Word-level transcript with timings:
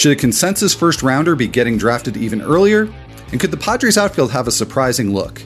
Should 0.00 0.12
a 0.12 0.16
consensus 0.16 0.72
first 0.74 1.02
rounder 1.02 1.36
be 1.36 1.46
getting 1.46 1.76
drafted 1.76 2.16
even 2.16 2.40
earlier? 2.40 2.90
And 3.32 3.38
could 3.38 3.50
the 3.50 3.58
Padres 3.58 3.98
outfield 3.98 4.30
have 4.30 4.48
a 4.48 4.50
surprising 4.50 5.12
look? 5.12 5.42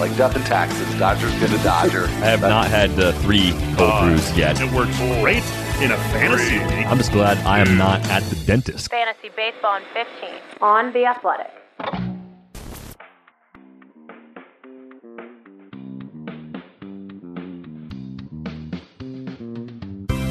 like 0.00 0.16
death 0.16 0.34
and 0.36 0.46
taxes. 0.46 0.98
Dodger's 0.98 1.34
gonna 1.34 1.62
Dodger. 1.62 2.04
I 2.06 2.30
have 2.30 2.40
not 2.40 2.68
had 2.68 2.96
the 2.96 3.12
three 3.14 3.50
cold 3.76 3.90
Uh, 3.90 4.06
brews 4.06 4.34
yet. 4.38 4.58
It 4.58 4.72
works 4.72 4.96
great 4.96 5.44
in 5.82 5.90
a 5.90 5.98
fantasy 6.14 6.60
league. 6.60 6.86
I'm 6.86 6.96
just 6.96 7.12
glad 7.12 7.36
I 7.38 7.58
am 7.58 7.76
not 7.76 8.00
at 8.08 8.22
the 8.22 8.36
dentist. 8.46 8.88
Fantasy 8.90 9.28
Baseball 9.36 9.76
in 9.76 9.82
15 9.92 10.30
on 10.62 10.94
The 10.94 11.04
Athletic. 11.04 11.52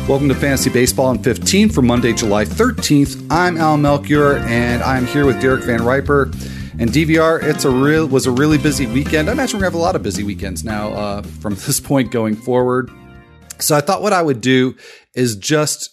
Welcome 0.07 0.29
to 0.29 0.35
Fantasy 0.35 0.69
Baseball 0.69 1.11
in 1.11 1.21
15 1.21 1.67
for 1.67 1.81
Monday, 1.81 2.13
July 2.13 2.45
13th. 2.45 3.27
I'm 3.29 3.57
Al 3.57 3.75
Melchior, 3.75 4.37
and 4.37 4.81
I'm 4.81 5.05
here 5.05 5.25
with 5.25 5.41
Derek 5.41 5.65
Van 5.65 5.83
Riper. 5.83 6.31
And 6.79 6.89
DVR, 6.89 7.43
it's 7.43 7.65
a 7.65 7.69
real 7.69 8.07
was 8.07 8.25
a 8.25 8.31
really 8.31 8.57
busy 8.57 8.87
weekend. 8.87 9.27
I 9.27 9.33
imagine 9.33 9.57
we're 9.57 9.63
gonna 9.63 9.71
have 9.71 9.79
a 9.81 9.83
lot 9.83 9.97
of 9.97 10.03
busy 10.03 10.23
weekends 10.23 10.63
now 10.63 10.93
uh, 10.93 11.21
from 11.23 11.55
this 11.65 11.81
point 11.81 12.09
going 12.13 12.37
forward. 12.37 12.89
So 13.59 13.75
I 13.75 13.81
thought 13.81 14.01
what 14.01 14.13
I 14.13 14.21
would 14.21 14.39
do 14.39 14.77
is 15.13 15.35
just 15.35 15.89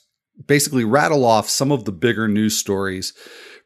basically 0.47 0.85
rattle 0.85 1.25
off 1.25 1.49
some 1.49 1.73
of 1.73 1.85
the 1.85 1.91
bigger 1.91 2.29
news 2.29 2.57
stories 2.57 3.15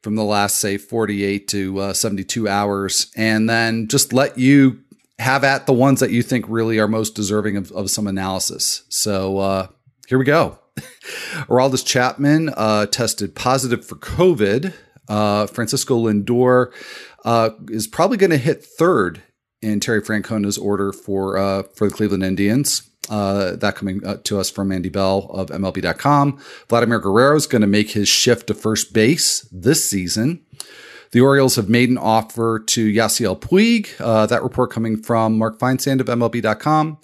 from 0.02 0.16
the 0.16 0.24
last, 0.24 0.56
say, 0.56 0.78
48 0.78 1.46
to 1.48 1.78
uh, 1.78 1.92
72 1.92 2.48
hours, 2.48 3.12
and 3.14 3.50
then 3.50 3.86
just 3.86 4.14
let 4.14 4.38
you 4.38 4.80
have 5.18 5.44
at 5.44 5.66
the 5.66 5.74
ones 5.74 6.00
that 6.00 6.10
you 6.10 6.22
think 6.22 6.46
really 6.48 6.78
are 6.78 6.88
most 6.88 7.14
deserving 7.14 7.58
of, 7.58 7.70
of 7.72 7.90
some 7.90 8.06
analysis. 8.06 8.84
So 8.88 9.38
uh, 9.38 9.66
here 10.08 10.18
we 10.18 10.24
go. 10.24 10.58
Aroldis 11.48 11.86
Chapman 11.86 12.50
uh, 12.56 12.86
tested 12.86 13.34
positive 13.34 13.84
for 13.84 13.96
COVID. 13.96 14.72
Uh, 15.06 15.46
Francisco 15.46 16.06
Lindor 16.06 16.72
uh, 17.24 17.50
is 17.68 17.86
probably 17.86 18.16
going 18.16 18.30
to 18.30 18.38
hit 18.38 18.64
third 18.64 19.22
in 19.60 19.80
Terry 19.80 20.00
Francona's 20.00 20.56
order 20.56 20.92
for 20.92 21.36
uh, 21.36 21.62
for 21.74 21.88
the 21.88 21.94
Cleveland 21.94 22.24
Indians. 22.24 22.88
Uh, 23.10 23.56
that 23.56 23.74
coming 23.74 24.04
uh, 24.04 24.18
to 24.24 24.38
us 24.38 24.50
from 24.50 24.68
Mandy 24.68 24.90
Bell 24.90 25.30
of 25.30 25.48
MLB.com. 25.48 26.38
Vladimir 26.68 26.98
Guerrero 26.98 27.36
is 27.36 27.46
going 27.46 27.62
to 27.62 27.66
make 27.66 27.92
his 27.92 28.06
shift 28.06 28.48
to 28.48 28.54
first 28.54 28.92
base 28.92 29.48
this 29.50 29.88
season. 29.88 30.44
The 31.12 31.22
Orioles 31.22 31.56
have 31.56 31.70
made 31.70 31.88
an 31.88 31.96
offer 31.96 32.58
to 32.58 32.92
Yasiel 32.92 33.40
Puig. 33.40 33.96
That 34.28 34.42
report 34.42 34.70
coming 34.70 35.02
from 35.02 35.38
Mark 35.38 35.58
Feinsand 35.58 36.00
of 36.00 36.06
MLB.com. 36.06 36.98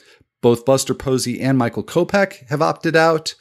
Both 0.45 0.67
Buster 0.67 0.93
Posey 0.93 1.41
and 1.41 1.57
Michael 1.57 1.83
Kopech 1.83 2.47
have 2.51 2.61
opted 2.61 2.95
out. 2.95 3.35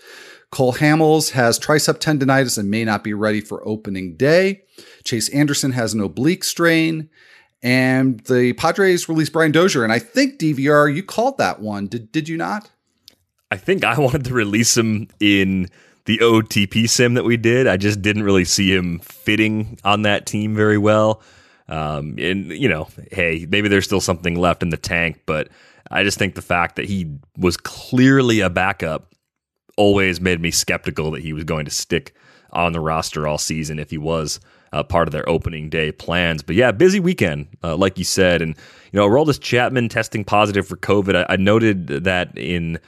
Cole 0.52 0.76
Hamels 0.76 1.32
has 1.32 1.60
tricep 1.60 2.00
tendonitis 2.00 2.58
and 2.58 2.72
may 2.72 2.86
not 2.86 3.04
be 3.04 3.14
ready 3.14 3.42
for 3.42 3.62
opening 3.68 4.16
day. 4.16 4.64
Chase 5.04 5.28
Anderson 5.34 5.74
has 5.74 5.94
an 5.94 6.00
oblique 6.00 6.46
strain. 6.46 7.10
And 7.62 8.22
the 8.22 8.54
Padres 8.54 9.10
released 9.10 9.34
Brian 9.34 9.52
Dozier. 9.52 9.84
And 9.84 9.92
I 9.92 10.00
think 10.00 10.40
DVR, 10.40 10.96
you 10.96 11.04
called 11.04 11.38
that 11.40 11.60
one. 11.60 11.88
Did, 11.88 12.10
did 12.14 12.30
you 12.30 12.38
not? 12.38 12.72
I 13.52 13.58
think 13.58 13.84
I 13.84 14.00
wanted 14.00 14.24
to 14.24 14.34
release 14.34 14.78
him 14.78 15.10
in 15.20 15.70
the 16.06 16.20
OTP 16.20 16.88
sim 16.88 17.16
that 17.16 17.26
we 17.26 17.36
did. 17.36 17.68
I 17.68 17.76
just 17.76 18.02
didn't 18.02 18.24
really 18.24 18.46
see 18.46 18.74
him 18.74 19.00
fitting 19.00 19.78
on 19.84 20.04
that 20.04 20.26
team 20.26 20.56
very 20.56 20.78
well. 20.78 21.22
Um, 21.68 22.16
and, 22.18 22.50
you 22.52 22.70
know, 22.70 22.88
hey, 23.12 23.46
maybe 23.50 23.68
there's 23.68 23.84
still 23.84 24.00
something 24.00 24.36
left 24.36 24.64
in 24.64 24.70
the 24.70 24.78
tank, 24.78 25.24
but 25.26 25.50
I 25.92 26.04
just 26.04 26.18
think 26.18 26.36
the 26.36 26.42
fact 26.42 26.76
that 26.76 26.86
he 26.86 27.18
was 27.38 27.58
clearly 27.58 28.40
a 28.40 28.50
backup 28.50 29.14
always 29.78 30.22
made 30.22 30.40
me 30.40 30.52
skeptical 30.52 31.12
that 31.12 31.22
he 31.22 31.34
was 31.34 31.44
going 31.44 31.66
to 31.66 31.72
stick 31.72 32.16
on 32.52 32.72
the 32.72 32.80
roster 32.80 33.28
all 33.28 33.38
season 33.38 33.80
if 33.80 33.90
he 33.90 33.98
was 33.98 34.40
uh, 34.72 34.84
part 34.84 35.08
of 35.08 35.12
their 35.12 35.28
opening 35.28 35.70
day 35.70 35.92
plans. 35.92 36.44
But 36.44 36.56
yeah, 36.56 36.72
busy 36.72 37.00
weekend, 37.00 37.48
uh, 37.64 37.76
like 37.76 37.98
you 37.98 38.04
said. 38.04 38.42
And, 38.42 38.56
you 38.92 38.98
know, 39.00 39.08
Aroldis 39.08 39.40
Chapman 39.40 39.90
testing 39.90 40.24
positive 40.24 40.68
for 40.68 40.78
COVID. 40.78 41.16
I, 41.16 41.34
I 41.34 41.36
noted 41.38 41.88
that 41.88 42.38
in 42.38 42.80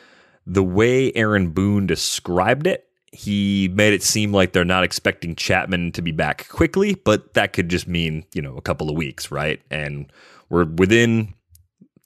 the 0.45 0.63
way 0.63 1.11
Aaron 1.13 1.49
Boone 1.49 1.87
described 1.87 2.67
it, 2.67 2.87
he 3.11 3.69
made 3.73 3.93
it 3.93 4.03
seem 4.03 4.33
like 4.33 4.51
they're 4.51 4.65
not 4.65 4.83
expecting 4.83 5.35
Chapman 5.35 5.91
to 5.93 6.01
be 6.01 6.11
back 6.11 6.49
quickly, 6.49 6.95
but 6.95 7.33
that 7.33 7.53
could 7.53 7.69
just 7.69 7.87
mean, 7.87 8.25
you 8.33 8.41
know, 8.41 8.57
a 8.57 8.61
couple 8.61 8.89
of 8.89 8.97
weeks, 8.97 9.31
right? 9.31 9.61
And 9.71 10.11
we're 10.49 10.65
within 10.65 11.33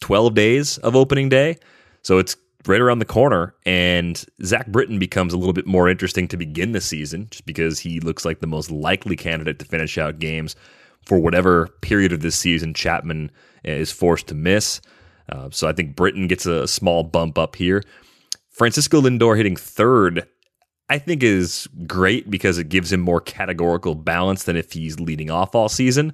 12 0.02 0.34
days 0.34 0.78
of 0.80 0.96
opening 0.96 1.30
day. 1.30 1.58
So 2.02 2.18
it's 2.18 2.36
right 2.66 2.82
around 2.82 3.00
the 3.00 3.06
corner. 3.06 3.56
And 3.66 4.24
Zach 4.44 4.68
Britton 4.68 5.00
becomes 5.00 5.34
a 5.34 5.38
little 5.38 5.54
bit 5.54 5.68
more 5.68 5.90
interesting 5.90 6.28
to 6.30 6.38
begin 6.38 6.72
the 6.72 6.82
season 6.82 7.28
just 7.32 7.46
because 7.46 7.80
he 7.80 8.00
looks 8.00 8.26
like 8.26 8.40
the 8.40 8.48
most 8.48 8.72
likely 8.72 9.16
candidate 9.16 9.60
to 9.60 9.66
finish 9.66 9.98
out 9.98 10.20
games 10.20 10.56
for 11.06 11.20
whatever 11.20 11.68
period 11.82 12.14
of 12.14 12.22
this 12.22 12.36
season 12.36 12.74
Chapman 12.74 13.32
is 13.64 13.92
forced 13.92 14.28
to 14.28 14.36
miss. 14.36 14.82
Uh, 15.32 15.50
so 15.52 15.68
I 15.68 15.74
think 15.74 15.96
Britton 15.96 16.28
gets 16.28 16.46
a 16.46 16.68
small 16.68 17.04
bump 17.04 17.38
up 17.38 17.56
here. 17.56 17.84
Francisco 18.50 19.00
Lindor 19.02 19.38
hitting 19.38 19.56
third, 19.56 20.28
I 20.90 20.98
think 20.98 21.24
is 21.24 21.68
great 21.88 22.30
because 22.30 22.58
it 22.58 22.70
gives 22.70 22.92
him 22.92 23.00
more 23.00 23.22
categorical 23.22 23.96
balance 23.96 24.44
than 24.44 24.58
if 24.58 24.74
he's 24.74 25.00
leading 25.00 25.30
off 25.30 25.56
all 25.56 25.70
season. 25.70 26.14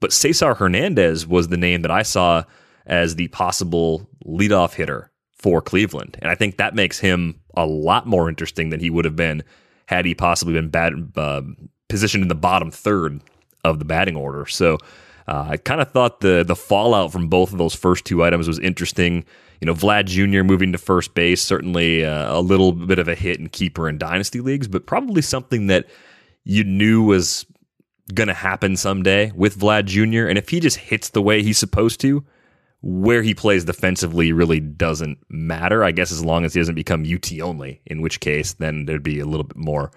But 0.00 0.12
Cesar 0.12 0.54
Hernandez 0.54 1.26
was 1.26 1.48
the 1.48 1.56
name 1.56 1.82
that 1.82 1.90
I 1.90 2.02
saw 2.02 2.44
as 2.86 3.16
the 3.16 3.28
possible 3.28 4.08
leadoff 4.26 4.74
hitter 4.74 5.10
for 5.32 5.60
Cleveland. 5.60 6.16
And 6.20 6.30
I 6.30 6.34
think 6.34 6.56
that 6.56 6.74
makes 6.74 6.98
him 6.98 7.40
a 7.56 7.66
lot 7.66 8.06
more 8.06 8.28
interesting 8.28 8.70
than 8.70 8.80
he 8.80 8.90
would 8.90 9.04
have 9.04 9.16
been 9.16 9.42
had 9.86 10.06
he 10.06 10.14
possibly 10.14 10.54
been 10.54 10.70
bad, 10.70 11.12
uh, 11.16 11.42
positioned 11.88 12.22
in 12.22 12.28
the 12.28 12.34
bottom 12.34 12.70
third 12.70 13.20
of 13.64 13.78
the 13.78 13.84
batting 13.84 14.16
order. 14.16 14.46
So 14.46 14.78
uh, 15.26 15.46
I 15.50 15.56
kind 15.56 15.80
of 15.80 15.90
thought 15.90 16.20
the 16.20 16.44
the 16.44 16.56
fallout 16.56 17.12
from 17.12 17.28
both 17.28 17.52
of 17.52 17.58
those 17.58 17.74
first 17.74 18.04
two 18.04 18.24
items 18.24 18.46
was 18.46 18.58
interesting. 18.58 19.24
You 19.60 19.66
know, 19.66 19.74
Vlad 19.74 20.06
Jr. 20.06 20.44
moving 20.44 20.72
to 20.72 20.78
first 20.78 21.14
base, 21.14 21.42
certainly 21.42 22.04
uh, 22.04 22.38
a 22.38 22.40
little 22.40 22.72
bit 22.72 22.98
of 22.98 23.08
a 23.08 23.14
hit 23.14 23.38
and 23.38 23.50
keeper 23.50 23.88
in 23.88 23.96
dynasty 23.96 24.40
leagues, 24.40 24.68
but 24.68 24.86
probably 24.86 25.22
something 25.22 25.68
that 25.68 25.86
you 26.44 26.64
knew 26.64 27.02
was 27.02 27.46
going 28.12 28.28
to 28.28 28.34
happen 28.34 28.76
someday 28.76 29.32
with 29.34 29.58
Vlad 29.58 29.86
Jr. 29.86 30.28
And 30.28 30.36
if 30.36 30.50
he 30.50 30.60
just 30.60 30.76
hits 30.76 31.10
the 31.10 31.22
way 31.22 31.42
he's 31.42 31.56
supposed 31.56 32.00
to, 32.00 32.24
where 32.86 33.22
he 33.22 33.32
plays 33.34 33.64
defensively 33.64 34.30
really 34.30 34.60
doesn't 34.60 35.16
matter. 35.30 35.82
I 35.82 35.90
guess 35.90 36.12
as 36.12 36.22
long 36.22 36.44
as 36.44 36.52
he 36.52 36.60
doesn't 36.60 36.74
become 36.74 37.02
UT 37.02 37.32
only, 37.40 37.80
in 37.86 38.02
which 38.02 38.20
case 38.20 38.52
then 38.52 38.84
there'd 38.84 39.02
be 39.02 39.20
a 39.20 39.26
little 39.26 39.44
bit 39.44 39.56
more 39.56 39.90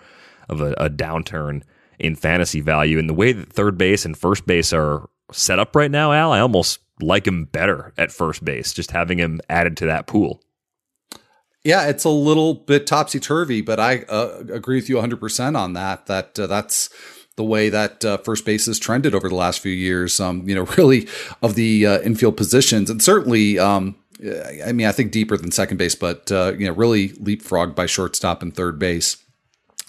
of 0.48 0.62
a, 0.62 0.72
a 0.74 0.90
downturn 0.90 1.64
in 2.00 2.16
fantasy 2.16 2.62
value. 2.62 2.98
And 2.98 3.10
the 3.10 3.14
way 3.14 3.34
that 3.34 3.52
third 3.52 3.78
base 3.78 4.06
and 4.06 4.18
first 4.18 4.46
base 4.46 4.72
are 4.72 5.10
set 5.34 5.60
up 5.60 5.76
right 5.76 5.92
now, 5.92 6.14
Al, 6.14 6.32
I 6.32 6.40
almost 6.40 6.80
like 7.02 7.28
him 7.28 7.46
better 7.46 7.94
at 7.98 8.10
first 8.10 8.46
base, 8.46 8.72
just 8.72 8.92
having 8.92 9.18
him 9.18 9.42
added 9.50 9.76
to 9.78 9.88
that 9.88 10.08
pool. 10.08 10.42
Yeah, 11.66 11.88
it's 11.88 12.06
a 12.06 12.10
little 12.10 12.54
bit 12.54 12.88
topsy 12.88 13.20
turvy, 13.20 13.60
but 13.60 13.82
I 13.82 14.04
uh, 14.04 14.44
agree 14.54 14.78
with 14.78 14.88
you 14.88 14.96
100% 14.96 15.58
on 15.58 15.74
that. 15.74 16.06
That 16.06 16.40
uh, 16.40 16.48
that's 16.48 16.90
the 17.38 17.44
way 17.44 17.70
that 17.70 18.04
uh, 18.04 18.18
first 18.18 18.46
base 18.46 18.66
has 18.66 18.78
trended 18.78 19.16
over 19.16 19.30
the 19.30 19.36
last 19.36 19.60
few 19.62 19.72
years. 19.72 20.20
Um, 20.20 20.48
you 20.48 20.54
know, 20.54 20.64
really 20.78 21.08
of 21.42 21.56
the 21.56 21.86
uh, 21.86 22.02
infield 22.02 22.36
positions, 22.36 22.90
and 22.90 23.02
certainly, 23.02 23.58
um, 23.58 23.96
I 24.66 24.74
mean, 24.74 24.88
I 24.88 24.92
think 24.92 25.12
deeper 25.12 25.38
than 25.38 25.52
second 25.52 25.78
base, 25.78 25.96
but 25.96 26.32
uh, 26.32 26.54
you 26.58 26.68
know, 26.68 26.74
really 26.74 27.10
leapfrogged 27.10 27.76
by 27.76 27.86
shortstop 27.86 28.42
and 28.42 28.54
third 28.54 28.78
base. 28.78 29.18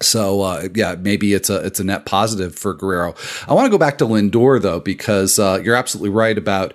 So 0.01 0.43
uh, 0.43 0.69
yeah, 0.75 0.95
maybe 0.95 1.35
it's 1.35 1.51
a 1.51 1.65
it's 1.67 1.81
a 1.81 1.85
net 1.85 2.07
positive 2.07 2.55
for 2.55 2.73
Guerrero. 2.75 3.15
I 3.49 3.55
want 3.55 3.67
to 3.67 3.71
go 3.71 3.79
back 3.79 3.99
to 3.99 4.05
Lindor 4.05 4.63
though, 4.63 4.81
because 4.81 5.39
uh, 5.39 5.61
you're 5.65 5.75
absolutely 5.75 6.11
right 6.11 6.39
about 6.39 6.75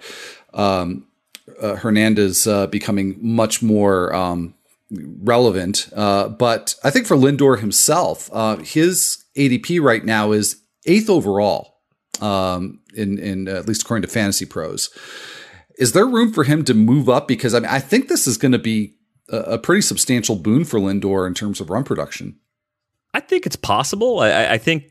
um, 0.53 1.07
uh, 1.62 1.75
Hernandez 1.75 2.48
uh, 2.48 2.68
becoming 2.68 3.18
much 3.21 3.62
more 3.62 4.13
um, 4.13 4.56
relevant. 4.92 5.89
Uh, 5.95 6.27
but 6.27 6.75
I 6.83 6.89
think 6.89 7.07
for 7.07 7.15
Lindor 7.15 7.59
himself, 7.59 8.30
uh, 8.33 8.57
his 8.57 9.24
ADP 9.38 9.81
right 9.81 10.03
now 10.03 10.31
is 10.31 10.62
eighth 10.85 11.09
overall, 11.09 11.80
um, 12.21 12.80
in 12.95 13.19
in 13.19 13.47
at 13.47 13.68
least 13.68 13.83
according 13.83 14.03
to 14.03 14.07
Fantasy 14.07 14.45
Pros. 14.45 14.89
Is 15.77 15.94
there 15.94 16.06
room 16.06 16.31
for 16.31 16.44
him 16.44 16.63
to 16.65 16.74
move 16.74 17.09
up? 17.09 17.27
Because 17.27 17.53
I 17.53 17.59
mean, 17.59 17.69
I 17.69 17.80
think 17.80 18.07
this 18.07 18.27
is 18.27 18.38
going 18.38 18.51
to 18.51 18.59
be 18.59 18.95
a, 19.30 19.38
a 19.38 19.57
pretty 19.57 19.81
substantial 19.81 20.35
boon 20.35 20.65
for 20.65 20.80
Lindor 20.80 21.27
in 21.27 21.33
terms 21.33 21.59
of 21.59 21.69
run 21.69 21.83
production. 21.83 22.39
I 23.13 23.19
think 23.19 23.45
it's 23.45 23.56
possible. 23.56 24.19
I, 24.19 24.53
I, 24.53 24.57
think 24.57 24.85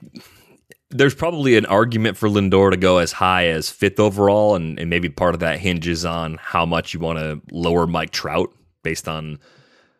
there's 0.90 1.14
probably 1.14 1.56
an 1.56 1.66
argument 1.66 2.16
for 2.16 2.28
Lindor 2.28 2.70
to 2.70 2.76
go 2.76 2.98
as 2.98 3.10
high 3.12 3.48
as 3.48 3.68
fifth 3.68 3.98
overall, 3.98 4.54
and, 4.54 4.78
and 4.78 4.88
maybe 4.88 5.08
part 5.08 5.34
of 5.34 5.40
that 5.40 5.58
hinges 5.58 6.04
on 6.04 6.38
how 6.40 6.64
much 6.64 6.94
you 6.94 7.00
want 7.00 7.18
to 7.18 7.40
lower 7.50 7.86
Mike 7.86 8.10
Trout 8.10 8.52
based 8.84 9.08
on 9.08 9.38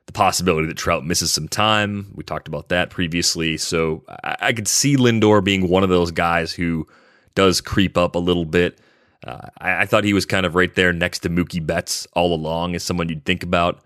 the 0.06 0.12
possibility 0.12 0.66
that 0.66 0.76
Trout 0.76 1.04
misses 1.04 1.32
some 1.32 1.48
time. 1.48 2.12
We 2.14 2.24
talked 2.24 2.48
about 2.48 2.68
that 2.68 2.90
previously. 2.90 3.56
So 3.56 4.02
I, 4.24 4.36
I 4.40 4.52
could 4.52 4.68
see 4.68 4.96
Lindor 4.96 5.42
being 5.42 5.68
one 5.68 5.82
of 5.82 5.90
those 5.90 6.10
guys 6.10 6.52
who 6.52 6.86
does 7.34 7.60
creep 7.60 7.96
up 7.96 8.14
a 8.14 8.18
little 8.18 8.44
bit. 8.44 8.78
Uh, 9.24 9.48
I, 9.58 9.82
I, 9.82 9.86
thought 9.86 10.02
he 10.04 10.12
was 10.12 10.26
kind 10.26 10.44
of 10.44 10.56
right 10.56 10.74
there 10.74 10.92
next 10.92 11.20
to 11.20 11.30
Mookie 11.30 11.64
Betts 11.64 12.08
all 12.14 12.34
along 12.34 12.74
as 12.74 12.82
someone 12.82 13.08
you'd 13.08 13.24
think 13.24 13.44
about 13.44 13.80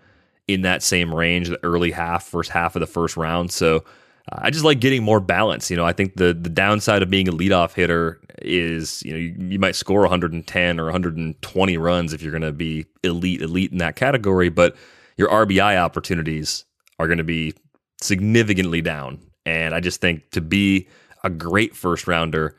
in 0.49 0.63
that 0.63 0.83
same 0.83 1.15
range, 1.15 1.49
the 1.49 1.63
early 1.63 1.91
half, 1.91 2.25
first 2.25 2.51
half 2.51 2.75
of 2.75 2.81
the 2.81 2.87
first 2.87 3.19
round. 3.19 3.53
So 3.53 3.85
uh, 4.33 4.39
I 4.39 4.51
just 4.51 4.65
like 4.65 4.81
getting 4.81 5.03
more 5.03 5.21
balance. 5.21 5.71
You 5.71 5.77
know, 5.77 5.85
I 5.85 5.93
think 5.93 6.17
the 6.17 6.33
the 6.33 6.49
downside 6.49 7.03
of 7.03 7.11
being 7.11 7.29
a 7.29 7.33
leadoff 7.33 7.75
hitter 7.75 8.19
is 8.41 9.03
you 9.03 9.13
know 9.13 9.19
you, 9.19 9.35
you 9.39 9.59
might 9.59 9.77
score 9.77 10.01
110 10.01 10.81
or 10.81 10.85
120 10.85 11.77
runs 11.77 12.13
if 12.13 12.23
you're 12.23 12.33
going 12.33 12.43
to 12.43 12.53
be 12.53 12.87
elite 13.05 13.43
elite 13.43 13.73
in 13.73 13.79
that 13.79 13.97
category, 13.97 14.49
but 14.49 14.75
your 15.17 15.29
RBI 15.29 15.79
opportunities 15.79 16.65
are 16.99 17.07
going 17.07 17.19
to 17.19 17.25
be 17.25 17.55
significantly 18.01 18.83
down. 18.83 19.21
And 19.45 19.75
I 19.75 19.81
just 19.81 20.01
think 20.01 20.31
to 20.31 20.41
be 20.41 20.89
a 21.25 21.31
great 21.31 21.75
first 21.75 22.07
rounder, 22.07 22.57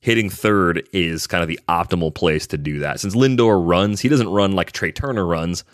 hitting 0.00 0.30
third 0.30 0.88
is 0.92 1.26
kind 1.26 1.42
of 1.42 1.48
the 1.48 1.60
optimal 1.68 2.14
place 2.14 2.46
to 2.48 2.58
do 2.58 2.78
that. 2.80 3.00
Since 3.00 3.14
Lindor 3.14 3.66
runs, 3.66 4.00
he 4.00 4.08
doesn't 4.08 4.28
run 4.28 4.52
like 4.52 4.72
Trea 4.72 4.92
Turner 4.92 5.26
runs. 5.26 5.64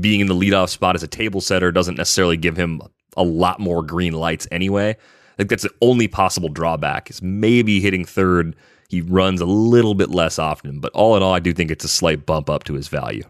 Being 0.00 0.20
in 0.20 0.26
the 0.26 0.34
leadoff 0.34 0.70
spot 0.70 0.96
as 0.96 1.02
a 1.02 1.08
table 1.08 1.40
setter 1.40 1.70
doesn't 1.70 1.98
necessarily 1.98 2.36
give 2.36 2.56
him 2.56 2.82
a 3.16 3.22
lot 3.22 3.60
more 3.60 3.82
green 3.82 4.14
lights 4.14 4.48
anyway. 4.50 4.90
I 4.90 5.36
think 5.36 5.50
that's 5.50 5.62
the 5.62 5.74
only 5.80 6.08
possible 6.08 6.48
drawback 6.48 7.10
is 7.10 7.22
maybe 7.22 7.80
hitting 7.80 8.04
third. 8.04 8.56
He 8.88 9.02
runs 9.02 9.40
a 9.40 9.46
little 9.46 9.94
bit 9.94 10.10
less 10.10 10.38
often, 10.38 10.80
but 10.80 10.92
all 10.94 11.16
in 11.16 11.22
all, 11.22 11.34
I 11.34 11.38
do 11.38 11.52
think 11.52 11.70
it's 11.70 11.84
a 11.84 11.88
slight 11.88 12.26
bump 12.26 12.50
up 12.50 12.64
to 12.64 12.74
his 12.74 12.88
value. 12.88 13.22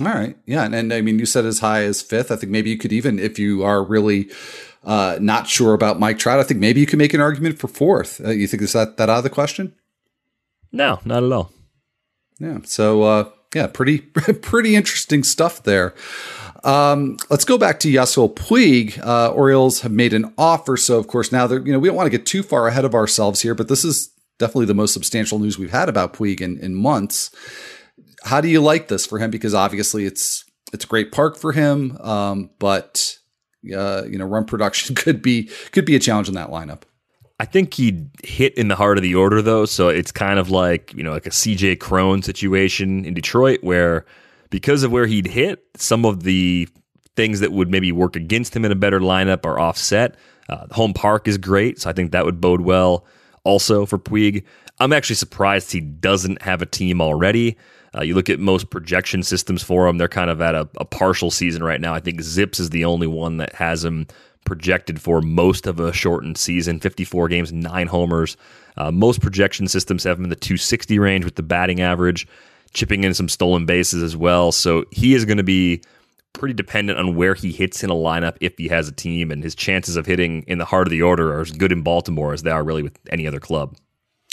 All 0.00 0.06
right. 0.06 0.36
Yeah. 0.46 0.64
And, 0.64 0.74
and 0.74 0.92
I 0.92 1.02
mean, 1.02 1.18
you 1.18 1.26
said 1.26 1.44
as 1.44 1.58
high 1.58 1.82
as 1.82 2.00
fifth. 2.00 2.30
I 2.30 2.36
think 2.36 2.50
maybe 2.50 2.70
you 2.70 2.78
could 2.78 2.92
even, 2.92 3.18
if 3.18 3.38
you 3.38 3.62
are 3.62 3.84
really 3.84 4.30
uh, 4.84 5.18
not 5.20 5.48
sure 5.48 5.74
about 5.74 6.00
Mike 6.00 6.18
Trout, 6.18 6.40
I 6.40 6.44
think 6.44 6.60
maybe 6.60 6.80
you 6.80 6.86
could 6.86 6.98
make 6.98 7.12
an 7.12 7.20
argument 7.20 7.58
for 7.58 7.68
fourth. 7.68 8.20
Uh, 8.24 8.30
you 8.30 8.46
think 8.46 8.62
is 8.62 8.72
that, 8.72 8.96
that 8.96 9.10
out 9.10 9.18
of 9.18 9.24
the 9.24 9.30
question? 9.30 9.74
No, 10.72 11.00
not 11.04 11.22
at 11.22 11.32
all. 11.32 11.52
Yeah. 12.38 12.58
So, 12.64 13.02
uh, 13.02 13.30
yeah, 13.54 13.66
pretty, 13.66 13.98
pretty 14.42 14.76
interesting 14.76 15.22
stuff 15.22 15.62
there. 15.62 15.94
Um, 16.64 17.18
let's 17.28 17.44
go 17.44 17.58
back 17.58 17.78
to 17.80 17.88
Yasiel 17.92 18.34
Puig. 18.34 18.98
Uh, 19.04 19.30
Orioles 19.32 19.82
have 19.82 19.92
made 19.92 20.14
an 20.14 20.32
offer. 20.38 20.78
So, 20.78 20.98
of 20.98 21.06
course, 21.06 21.32
now 21.32 21.46
they're, 21.46 21.60
you 21.60 21.72
know, 21.72 21.78
we 21.78 21.88
don't 21.88 21.96
want 21.96 22.10
to 22.10 22.16
get 22.16 22.24
too 22.24 22.42
far 22.42 22.66
ahead 22.66 22.86
of 22.86 22.94
ourselves 22.94 23.42
here, 23.42 23.54
but 23.54 23.68
this 23.68 23.84
is 23.84 24.10
definitely 24.38 24.66
the 24.66 24.74
most 24.74 24.94
substantial 24.94 25.38
news 25.38 25.58
we've 25.58 25.70
had 25.70 25.90
about 25.90 26.14
Puig 26.14 26.40
in, 26.40 26.58
in 26.60 26.74
months 26.74 27.30
how 28.24 28.40
do 28.40 28.48
you 28.48 28.60
like 28.60 28.88
this 28.88 29.06
for 29.06 29.18
him? 29.18 29.30
Because 29.30 29.54
obviously 29.54 30.04
it's 30.04 30.44
it's 30.72 30.84
a 30.84 30.88
great 30.88 31.12
park 31.12 31.36
for 31.36 31.52
him, 31.52 31.96
um, 32.00 32.50
but 32.58 33.18
uh, 33.74 34.04
you 34.08 34.18
know, 34.18 34.24
run 34.24 34.44
production 34.46 34.94
could 34.94 35.22
be 35.22 35.50
could 35.72 35.84
be 35.84 35.96
a 35.96 36.00
challenge 36.00 36.28
in 36.28 36.34
that 36.34 36.50
lineup. 36.50 36.82
I 37.40 37.44
think 37.44 37.74
he 37.74 38.06
hit 38.22 38.54
in 38.54 38.68
the 38.68 38.76
heart 38.76 38.98
of 38.98 39.02
the 39.02 39.14
order 39.14 39.42
though, 39.42 39.64
so 39.64 39.88
it's 39.88 40.12
kind 40.12 40.38
of 40.38 40.50
like 40.50 40.92
you 40.94 41.02
know 41.02 41.12
like 41.12 41.26
a 41.26 41.30
CJ 41.30 41.80
Cron 41.80 42.22
situation 42.22 43.04
in 43.04 43.14
Detroit 43.14 43.62
where 43.62 44.06
because 44.50 44.82
of 44.82 44.92
where 44.92 45.06
he'd 45.06 45.26
hit, 45.26 45.64
some 45.76 46.04
of 46.04 46.22
the 46.22 46.68
things 47.16 47.40
that 47.40 47.52
would 47.52 47.70
maybe 47.70 47.90
work 47.92 48.16
against 48.16 48.54
him 48.54 48.64
in 48.64 48.72
a 48.72 48.76
better 48.76 49.00
lineup 49.00 49.44
are 49.44 49.58
offset. 49.58 50.16
Uh, 50.48 50.66
home 50.72 50.92
park 50.92 51.28
is 51.28 51.38
great, 51.38 51.80
so 51.80 51.90
I 51.90 51.92
think 51.92 52.12
that 52.12 52.24
would 52.24 52.40
bode 52.40 52.60
well 52.60 53.04
also 53.44 53.86
for 53.86 53.98
Puig. 53.98 54.44
I'm 54.78 54.92
actually 54.92 55.16
surprised 55.16 55.72
he 55.72 55.80
doesn't 55.80 56.42
have 56.42 56.62
a 56.62 56.66
team 56.66 57.00
already. 57.00 57.56
Uh, 57.94 58.02
you 58.02 58.14
look 58.14 58.30
at 58.30 58.40
most 58.40 58.70
projection 58.70 59.22
systems 59.22 59.62
for 59.62 59.86
him; 59.86 59.98
they're 59.98 60.08
kind 60.08 60.30
of 60.30 60.40
at 60.40 60.54
a, 60.54 60.68
a, 60.78 60.84
partial 60.84 61.30
season 61.30 61.62
right 61.62 61.80
now. 61.80 61.94
I 61.94 62.00
think 62.00 62.20
ZiPS 62.20 62.58
is 62.58 62.70
the 62.70 62.84
only 62.84 63.06
one 63.06 63.36
that 63.36 63.54
has 63.54 63.84
him 63.84 64.06
projected 64.44 65.00
for 65.00 65.20
most 65.20 65.66
of 65.66 65.78
a 65.78 65.92
shortened 65.92 66.36
season 66.38 66.80
54 66.80 67.28
games, 67.28 67.52
nine 67.52 67.86
homers. 67.86 68.36
Uh, 68.76 68.90
most 68.90 69.20
projection 69.20 69.68
systems 69.68 70.04
have 70.04 70.18
him 70.18 70.24
in 70.24 70.30
the 70.30 70.36
260 70.36 70.98
range 70.98 71.24
with 71.24 71.36
the 71.36 71.42
batting 71.42 71.80
average, 71.80 72.26
chipping 72.72 73.04
in 73.04 73.14
some 73.14 73.28
stolen 73.28 73.66
bases 73.66 74.02
as 74.02 74.16
well. 74.16 74.50
So 74.50 74.84
he 74.90 75.14
is 75.14 75.24
going 75.24 75.36
to 75.36 75.44
be 75.44 75.82
pretty 76.32 76.54
dependent 76.54 76.98
on 76.98 77.14
where 77.14 77.34
he 77.34 77.52
hits 77.52 77.84
in 77.84 77.90
a 77.90 77.94
lineup 77.94 78.36
if 78.40 78.56
he 78.56 78.68
has 78.68 78.88
a 78.88 78.92
team, 78.92 79.30
and 79.30 79.44
his 79.44 79.54
chances 79.54 79.96
of 79.96 80.06
hitting 80.06 80.42
in 80.46 80.58
the 80.58 80.64
heart 80.64 80.86
of 80.86 80.90
the 80.90 81.02
order 81.02 81.34
are 81.34 81.42
as 81.42 81.52
good 81.52 81.72
in 81.72 81.82
Baltimore 81.82 82.32
as 82.32 82.42
they 82.42 82.50
are 82.50 82.64
really 82.64 82.82
with 82.82 82.98
any 83.10 83.26
other 83.26 83.40
club. 83.40 83.76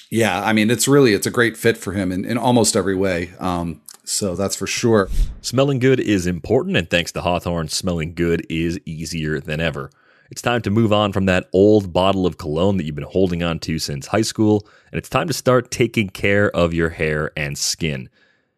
Yeah, 0.09 0.43
I 0.43 0.53
mean, 0.53 0.71
it's 0.71 0.87
really 0.87 1.13
it's 1.13 1.27
a 1.27 1.31
great 1.31 1.55
fit 1.55 1.77
for 1.77 1.93
him 1.93 2.11
in, 2.11 2.25
in 2.25 2.37
almost 2.37 2.75
every 2.75 2.95
way. 2.95 3.31
Um, 3.39 3.81
so 4.03 4.35
that's 4.35 4.55
for 4.55 4.65
sure. 4.65 5.07
Smelling 5.41 5.77
good 5.77 5.99
is 5.99 6.25
important, 6.25 6.77
and 6.77 6.89
thanks 6.89 7.11
to 7.11 7.21
Hawthorne, 7.21 7.67
smelling 7.67 8.15
good 8.15 8.45
is 8.49 8.79
easier 8.85 9.39
than 9.39 9.59
ever. 9.59 9.91
It's 10.31 10.41
time 10.41 10.61
to 10.63 10.71
move 10.71 10.91
on 10.91 11.11
from 11.11 11.25
that 11.25 11.47
old 11.53 11.93
bottle 11.93 12.25
of 12.25 12.37
cologne 12.37 12.77
that 12.77 12.85
you've 12.85 12.95
been 12.95 13.03
holding 13.03 13.43
on 13.43 13.59
to 13.59 13.77
since 13.77 14.07
high 14.07 14.23
school, 14.23 14.67
and 14.91 14.97
it's 14.97 15.09
time 15.09 15.27
to 15.27 15.33
start 15.33 15.69
taking 15.69 16.09
care 16.09 16.55
of 16.55 16.73
your 16.73 16.89
hair 16.89 17.31
and 17.37 17.57
skin. 17.57 18.09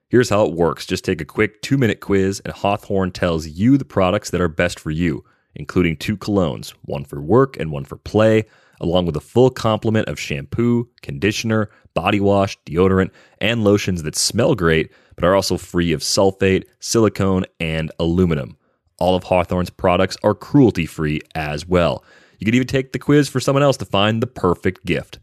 Here's 0.08 0.30
how 0.30 0.46
it 0.46 0.54
works 0.54 0.86
just 0.86 1.04
take 1.04 1.20
a 1.20 1.26
quick 1.26 1.62
two 1.62 1.78
minute 1.78 2.00
quiz, 2.00 2.42
and 2.46 2.54
Hawthorne 2.54 3.12
tells 3.12 3.48
you 3.48 3.78
the 3.78 3.86
products 3.86 4.30
that 4.30 4.42
are 4.42 4.48
best 4.48 4.80
for 4.80 4.92
you, 4.92 5.26
including 5.56 5.98
two 5.98 6.16
colognes, 6.16 6.74
one 6.84 7.04
for 7.04 7.22
work 7.22 7.58
and 7.58 7.72
one 7.72 7.84
for 7.84 7.98
play 7.98 8.46
along 8.82 9.06
with 9.06 9.16
a 9.16 9.22
full 9.22 9.50
complement 9.50 10.10
of 10.10 10.20
shampoo, 10.20 10.90
conditioner, 11.02 11.70
body 11.94 12.20
wash, 12.20 12.58
deodorant, 12.66 13.12
and 13.40 13.64
lotions 13.64 14.04
that 14.04 14.18
smell 14.18 14.56
great, 14.56 14.92
but 15.16 15.24
are 15.24 15.36
also 15.36 15.56
free 15.56 15.94
of 15.94 16.02
sulfate, 16.02 16.66
silicone, 16.82 17.46
and 17.60 17.92
aluminum. 18.00 18.58
All 19.00 19.16
of 19.16 19.24
Hawthorne's 19.24 19.70
products 19.70 20.18
are 20.24 20.36
cruelty 20.36 20.86
free 20.86 21.22
as 21.36 21.66
well. 21.66 22.04
You 22.40 22.46
could 22.46 22.56
even 22.56 22.68
take 22.68 22.92
the 22.92 23.00
quiz 23.00 23.30
for 23.30 23.40
someone 23.40 23.64
else 23.64 23.78
to 23.78 23.86
find 23.86 24.22
the 24.22 24.28
perfect 24.28 24.86
gift. 24.86 25.20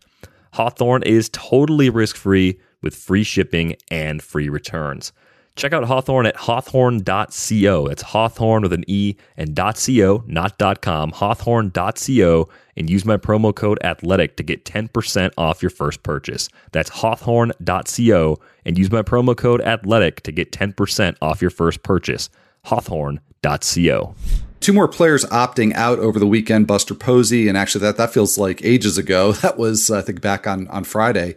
Hawthorne 0.55 1.03
is 1.03 1.29
totally 1.29 1.91
risk 1.91 2.17
free 2.17 2.59
with 2.81 2.95
free 2.95 3.25
shipping 3.25 3.77
and 3.91 4.23
free 4.23 4.49
returns. 4.49 5.13
Check 5.59 5.73
out 5.73 5.83
Hawthorne 5.83 6.27
at 6.27 6.37
hawthorne.co. 6.37 7.89
That's 7.89 8.03
Hawthorne 8.03 8.63
with 8.63 8.73
an 8.73 8.85
E 8.87 9.17
and 9.37 9.57
.co, 9.57 10.23
not 10.25 10.81
.com, 10.81 11.11
hawthorne.co, 11.11 12.49
and 12.77 12.89
use 12.89 13.05
my 13.05 13.17
promo 13.17 13.53
code 13.53 13.81
athletic 13.83 14.37
to 14.37 14.45
get 14.45 14.65
10% 14.65 15.33
off 15.37 15.61
your 15.61 15.71
first 15.71 16.05
purchase. 16.05 16.49
That's 16.71 16.91
hawthorne.co 16.91 18.39
and 18.65 18.79
use 18.79 18.93
my 18.93 19.03
promo 19.03 19.37
code 19.37 19.61
athletic 19.63 20.21
to 20.23 20.31
get 20.31 20.53
10% 20.53 21.17
off 21.21 21.43
your 21.43 21.51
first 21.51 21.83
purchase. 21.83 22.31
hawthorne.co. 22.67 24.15
Two 24.61 24.73
more 24.73 24.89
players 24.89 25.25
opting 25.25 25.75
out 25.75 25.99
over 25.99 26.21
the 26.21 26.27
weekend, 26.29 26.69
Buster 26.69 26.95
Posey, 26.95 27.49
and 27.49 27.59
actually 27.59 27.81
that 27.81 27.97
that 27.97 28.13
feels 28.13 28.39
like 28.39 28.65
ages 28.65 28.97
ago. 28.97 29.33
That 29.43 29.59
was 29.59 29.91
I 29.91 30.03
think 30.03 30.21
back 30.21 30.47
on 30.47 30.69
on 30.69 30.85
Friday, 30.85 31.35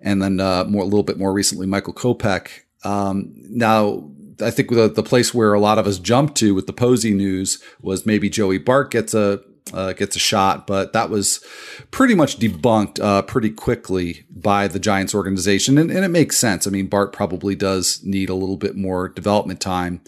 and 0.00 0.20
then 0.20 0.40
uh, 0.40 0.64
more 0.64 0.82
a 0.82 0.86
little 0.86 1.04
bit 1.04 1.18
more 1.18 1.32
recently, 1.32 1.66
Michael 1.68 1.94
Kopech 1.94 2.62
um, 2.84 3.32
now, 3.36 4.10
I 4.40 4.50
think 4.50 4.70
the, 4.70 4.88
the 4.88 5.02
place 5.02 5.34
where 5.34 5.52
a 5.52 5.60
lot 5.60 5.78
of 5.78 5.86
us 5.86 5.98
jumped 5.98 6.36
to 6.38 6.54
with 6.54 6.66
the 6.66 6.72
Posey 6.72 7.12
news 7.12 7.62
was 7.80 8.06
maybe 8.06 8.30
Joey 8.30 8.58
Bart 8.58 8.90
gets 8.90 9.14
a 9.14 9.40
uh, 9.72 9.92
gets 9.92 10.16
a 10.16 10.18
shot, 10.18 10.66
but 10.66 10.92
that 10.92 11.10
was 11.10 11.44
pretty 11.90 12.14
much 12.14 12.38
debunked 12.38 12.98
uh, 13.00 13.22
pretty 13.22 13.50
quickly 13.50 14.24
by 14.30 14.66
the 14.66 14.78
Giants 14.78 15.14
organization, 15.14 15.78
and, 15.78 15.90
and, 15.90 16.04
it 16.04 16.08
makes 16.08 16.36
sense. 16.36 16.66
I 16.66 16.70
mean, 16.70 16.88
Bart 16.88 17.12
probably 17.12 17.54
does 17.54 18.00
need 18.02 18.30
a 18.30 18.34
little 18.34 18.56
bit 18.56 18.76
more 18.76 19.08
development 19.08 19.60
time. 19.60 20.00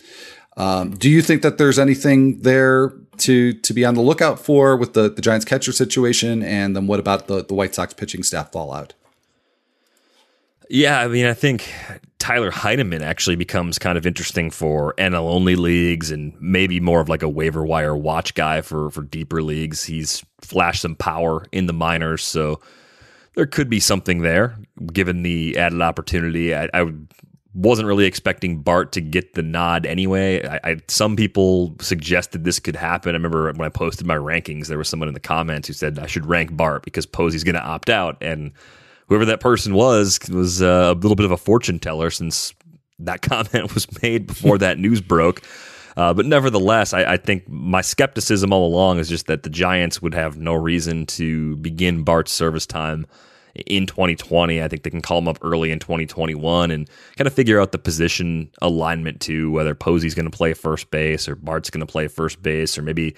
Um, 0.56 0.90
do 0.96 1.08
you 1.08 1.22
think 1.22 1.42
that 1.42 1.58
there's 1.58 1.78
anything 1.78 2.40
there 2.40 2.92
to 3.18 3.52
to 3.52 3.72
be 3.72 3.84
on 3.84 3.94
the 3.94 4.00
lookout 4.00 4.38
for 4.38 4.76
with 4.76 4.94
the, 4.94 5.08
the 5.08 5.22
Giants 5.22 5.44
catcher 5.44 5.72
situation, 5.72 6.42
and 6.42 6.74
then 6.74 6.86
what 6.86 6.98
about 6.98 7.28
the 7.28 7.44
the 7.44 7.54
White 7.54 7.74
Sox 7.74 7.94
pitching 7.94 8.22
staff 8.22 8.50
fallout? 8.52 8.94
Yeah, 10.68 11.00
I 11.00 11.08
mean, 11.08 11.26
I 11.26 11.34
think 11.34 11.70
Tyler 12.22 12.52
Heineman 12.52 13.02
actually 13.02 13.34
becomes 13.34 13.80
kind 13.80 13.98
of 13.98 14.06
interesting 14.06 14.48
for 14.48 14.94
NL 14.96 15.28
only 15.28 15.56
leagues 15.56 16.12
and 16.12 16.32
maybe 16.40 16.78
more 16.78 17.00
of 17.00 17.08
like 17.08 17.24
a 17.24 17.28
waiver 17.28 17.64
wire 17.64 17.96
watch 17.96 18.34
guy 18.34 18.60
for 18.60 18.92
for 18.92 19.02
deeper 19.02 19.42
leagues. 19.42 19.82
He's 19.82 20.24
flashed 20.40 20.82
some 20.82 20.94
power 20.94 21.44
in 21.50 21.66
the 21.66 21.72
minors, 21.72 22.22
so 22.22 22.60
there 23.34 23.46
could 23.46 23.68
be 23.68 23.80
something 23.80 24.20
there 24.20 24.56
given 24.92 25.24
the 25.24 25.58
added 25.58 25.82
opportunity. 25.82 26.54
I, 26.54 26.68
I 26.72 26.92
wasn't 27.54 27.88
really 27.88 28.04
expecting 28.04 28.62
Bart 28.62 28.92
to 28.92 29.00
get 29.00 29.34
the 29.34 29.42
nod 29.42 29.84
anyway. 29.84 30.46
I, 30.46 30.60
I, 30.62 30.76
some 30.86 31.16
people 31.16 31.74
suggested 31.80 32.44
this 32.44 32.60
could 32.60 32.76
happen. 32.76 33.16
I 33.16 33.18
remember 33.18 33.52
when 33.52 33.66
I 33.66 33.68
posted 33.68 34.06
my 34.06 34.14
rankings, 34.16 34.68
there 34.68 34.78
was 34.78 34.88
someone 34.88 35.08
in 35.08 35.14
the 35.14 35.18
comments 35.20 35.66
who 35.66 35.74
said 35.74 35.98
I 35.98 36.06
should 36.06 36.26
rank 36.26 36.56
Bart 36.56 36.84
because 36.84 37.04
Posey's 37.04 37.42
going 37.42 37.56
to 37.56 37.64
opt 37.64 37.90
out, 37.90 38.16
and 38.20 38.52
whoever 39.12 39.26
that 39.26 39.40
person 39.40 39.74
was 39.74 40.18
was 40.30 40.62
uh, 40.62 40.90
a 40.90 40.94
little 40.94 41.14
bit 41.14 41.26
of 41.26 41.32
a 41.32 41.36
fortune 41.36 41.78
teller 41.78 42.08
since 42.08 42.54
that 42.98 43.20
comment 43.30 43.74
was 43.74 43.86
made 44.02 44.26
before 44.26 44.56
that 44.56 44.78
news 44.78 45.02
broke. 45.02 45.42
Uh, 45.98 46.14
but 46.14 46.24
nevertheless, 46.24 46.94
I, 46.94 47.04
I, 47.04 47.16
think 47.18 47.46
my 47.46 47.82
skepticism 47.82 48.50
all 48.50 48.66
along 48.66 48.98
is 48.98 49.10
just 49.10 49.26
that 49.26 49.42
the 49.42 49.50
Giants 49.50 50.00
would 50.00 50.14
have 50.14 50.38
no 50.38 50.54
reason 50.54 51.04
to 51.04 51.56
begin 51.56 52.02
Bart's 52.02 52.32
service 52.32 52.64
time 52.64 53.06
in 53.66 53.84
2020. 53.84 54.62
I 54.62 54.68
think 54.68 54.84
they 54.84 54.88
can 54.88 55.02
call 55.02 55.18
him 55.18 55.28
up 55.28 55.36
early 55.42 55.70
in 55.70 55.78
2021 55.78 56.70
and 56.70 56.88
kind 57.18 57.26
of 57.26 57.34
figure 57.34 57.60
out 57.60 57.72
the 57.72 57.78
position 57.78 58.50
alignment 58.62 59.20
to 59.22 59.50
whether 59.50 59.74
Posey's 59.74 60.14
going 60.14 60.30
to 60.30 60.34
play 60.34 60.54
first 60.54 60.90
base 60.90 61.28
or 61.28 61.36
Bart's 61.36 61.68
going 61.68 61.86
to 61.86 61.92
play 61.92 62.08
first 62.08 62.42
base 62.42 62.78
or 62.78 62.82
maybe 62.82 63.14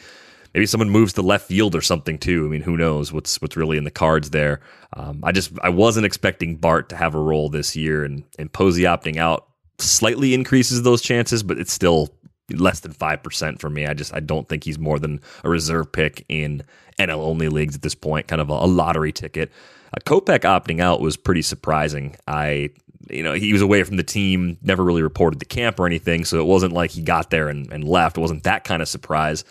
maybe 0.54 0.66
someone 0.66 0.88
moves 0.88 1.12
to 1.14 1.22
left 1.22 1.48
field 1.48 1.74
or 1.74 1.80
something 1.80 2.16
too. 2.16 2.46
I 2.46 2.48
mean, 2.48 2.62
who 2.62 2.76
knows 2.76 3.12
what's 3.12 3.40
what's 3.42 3.56
really 3.56 3.76
in 3.76 3.84
the 3.84 3.90
cards 3.90 4.30
there. 4.30 4.60
Um, 4.94 5.20
I 5.22 5.32
just 5.32 5.52
I 5.62 5.68
wasn't 5.68 6.06
expecting 6.06 6.56
Bart 6.56 6.88
to 6.90 6.96
have 6.96 7.14
a 7.14 7.20
role 7.20 7.48
this 7.48 7.76
year, 7.76 8.04
and 8.04 8.24
and 8.38 8.52
Posey 8.52 8.82
opting 8.82 9.16
out 9.16 9.48
slightly 9.78 10.34
increases 10.34 10.82
those 10.82 11.02
chances, 11.02 11.42
but 11.42 11.58
it's 11.58 11.72
still 11.72 12.08
less 12.50 12.80
than 12.80 12.92
5% 12.92 13.58
for 13.58 13.70
me. 13.70 13.86
I 13.86 13.94
just 13.94 14.14
I 14.14 14.20
don't 14.20 14.48
think 14.48 14.64
he's 14.64 14.78
more 14.78 14.98
than 14.98 15.20
a 15.42 15.48
reserve 15.48 15.90
pick 15.90 16.24
in 16.28 16.62
NL 16.98 17.18
only 17.18 17.48
leagues 17.48 17.74
at 17.74 17.82
this 17.82 17.94
point, 17.94 18.28
kind 18.28 18.40
of 18.40 18.50
a, 18.50 18.52
a 18.52 18.66
lottery 18.66 19.12
ticket. 19.12 19.50
Uh, 19.92 20.00
Kopech 20.04 20.40
opting 20.40 20.80
out 20.80 21.00
was 21.00 21.16
pretty 21.16 21.42
surprising. 21.42 22.16
I 22.28 22.70
you 23.10 23.22
know, 23.22 23.34
he 23.34 23.52
was 23.52 23.60
away 23.60 23.82
from 23.82 23.96
the 23.96 24.02
team, 24.02 24.56
never 24.62 24.82
really 24.82 25.02
reported 25.02 25.38
to 25.40 25.44
camp 25.44 25.78
or 25.78 25.86
anything, 25.86 26.24
so 26.24 26.40
it 26.40 26.46
wasn't 26.46 26.72
like 26.72 26.90
he 26.90 27.02
got 27.02 27.28
there 27.28 27.48
and, 27.48 27.70
and 27.70 27.84
left. 27.84 28.16
It 28.16 28.20
wasn't 28.20 28.44
that 28.44 28.64
kind 28.64 28.80
of 28.80 28.88
surprise. 28.88 29.44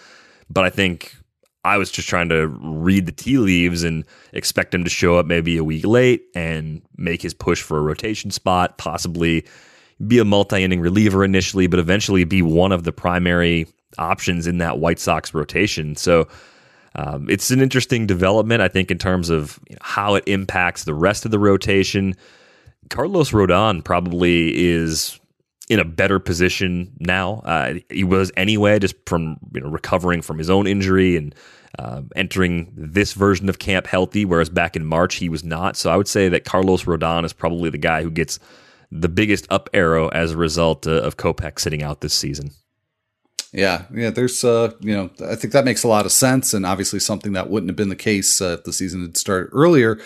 But 0.50 0.66
I 0.66 0.70
think 0.70 1.16
I 1.64 1.78
was 1.78 1.90
just 1.92 2.10
trying 2.10 2.30
to 2.30 2.48
read 2.48 3.06
the 3.06 3.12
tea 3.12 3.38
leaves 3.38 3.84
and 3.84 4.04
expect 4.34 4.74
him 4.74 4.84
to 4.84 4.90
show 4.90 5.18
up 5.18 5.26
maybe 5.26 5.58
a 5.58 5.64
week 5.64 5.86
late 5.86 6.24
and 6.36 6.82
make 6.98 7.22
his 7.22 7.34
push 7.34 7.62
for 7.62 7.78
a 7.78 7.82
rotation 7.82 8.32
spot, 8.32 8.78
possibly 8.78 9.46
be 10.06 10.20
a 10.20 10.26
multi 10.26 10.64
inning 10.64 10.82
reliever 10.82 11.24
initially, 11.24 11.68
but 11.68 11.80
eventually 11.80 12.24
be 12.26 12.42
one 12.42 12.72
of 12.72 12.84
the 12.84 12.92
primary 12.92 13.68
options 13.98 14.48
in 14.48 14.58
that 14.58 14.80
White 14.80 15.00
Sox 15.00 15.34
rotation. 15.34 15.96
So 15.96 16.28
um, 16.96 17.30
it's 17.30 17.50
an 17.52 17.62
interesting 17.62 18.06
development, 18.06 18.62
I 18.62 18.68
think, 18.68 18.92
in 18.92 18.98
terms 18.98 19.30
of 19.30 19.60
you 19.70 19.76
know, 19.76 19.80
how 19.82 20.16
it 20.16 20.24
impacts 20.28 20.84
the 20.84 20.94
rest 20.94 21.26
of 21.26 21.32
the 21.32 21.40
rotation. 21.40 22.16
Carlos 22.90 23.32
Rodon 23.32 23.84
probably 23.84 24.54
is 24.70 25.20
in 25.74 25.80
a 25.80 25.86
better 25.86 26.20
position 26.20 26.94
now. 27.00 27.42
Uh, 27.46 27.76
he 27.90 28.04
was 28.04 28.32
anyway, 28.38 28.80
just 28.80 28.96
from 29.06 29.38
you 29.54 29.62
know 29.62 29.70
recovering 29.70 30.22
from 30.22 30.38
his 30.38 30.50
own 30.50 30.68
injury 30.68 31.18
and 31.18 31.34
uh, 31.80 32.02
entering 32.16 32.72
this 32.76 33.14
version 33.14 33.50
of 33.50 33.60
camp 33.60 33.88
healthy, 33.88 34.26
whereas 34.26 34.50
back 34.50 34.76
in 34.76 34.86
March 34.86 35.16
he 35.16 35.30
was 35.30 35.44
not. 35.44 35.76
So 35.76 35.90
I 35.90 35.98
would 35.98 36.08
say 36.08 36.30
that 36.30 36.46
Carlos 36.46 36.84
Rodon 36.84 37.26
is 37.26 37.34
probably 37.34 37.70
the 37.70 37.78
guy 37.78 38.04
who 38.04 38.12
gets 38.12 38.40
the 38.92 39.10
biggest 39.10 39.48
up 39.50 39.70
arrow 39.74 40.10
as 40.10 40.32
a 40.32 40.38
result 40.38 40.86
uh, 40.86 40.92
of 40.92 41.18
Kopech 41.18 41.60
sitting 41.60 41.82
out 41.82 42.02
this 42.02 42.14
season. 42.14 42.52
Yeah, 43.54 43.84
yeah. 43.94 44.10
There's, 44.10 44.44
uh, 44.44 44.74
you 44.80 44.96
know, 44.96 45.12
I 45.24 45.36
think 45.36 45.54
that 45.54 45.64
makes 45.64 45.84
a 45.84 45.88
lot 45.88 46.08
of 46.08 46.12
sense, 46.12 46.56
and 46.56 46.66
obviously 46.66 47.00
something 47.00 47.34
that 47.34 47.52
wouldn't 47.52 47.70
have 47.70 47.76
been 47.76 47.90
the 47.90 47.96
case 47.96 48.42
uh, 48.42 48.56
if 48.58 48.64
the 48.64 48.74
season 48.74 49.04
had 49.04 49.16
started 49.16 49.52
earlier, 49.54 50.00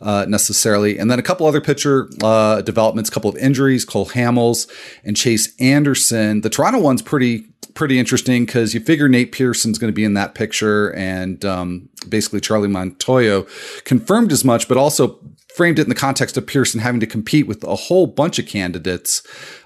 uh, 0.00 0.24
necessarily. 0.28 0.98
And 0.98 1.10
then 1.10 1.18
a 1.18 1.22
couple 1.22 1.46
other 1.46 1.60
pitcher 1.60 2.08
uh, 2.22 2.62
developments, 2.62 3.10
a 3.10 3.12
couple 3.12 3.28
of 3.28 3.36
injuries: 3.36 3.84
Cole 3.84 4.06
Hamels 4.06 4.70
and 5.02 5.16
Chase 5.16 5.52
Anderson. 5.58 6.42
The 6.42 6.50
Toronto 6.50 6.78
one's 6.78 7.02
pretty 7.02 7.48
pretty 7.74 7.98
interesting 7.98 8.44
because 8.46 8.72
you 8.72 8.80
figure 8.80 9.08
Nate 9.08 9.32
Pearson's 9.32 9.78
going 9.78 9.92
to 9.92 9.94
be 9.94 10.04
in 10.04 10.14
that 10.14 10.36
picture, 10.36 10.94
and 10.94 11.44
um, 11.44 11.88
basically 12.08 12.40
Charlie 12.40 12.68
Montoyo 12.68 13.48
confirmed 13.84 14.30
as 14.30 14.44
much, 14.44 14.68
but 14.68 14.76
also 14.76 15.18
framed 15.56 15.78
it 15.78 15.82
in 15.82 15.88
the 15.88 15.94
context 15.94 16.36
of 16.36 16.46
Pearson 16.46 16.80
having 16.80 17.00
to 17.00 17.06
compete 17.06 17.46
with 17.46 17.62
a 17.64 17.74
whole 17.74 18.06
bunch 18.06 18.38
of 18.38 18.46
candidates. 18.46 19.22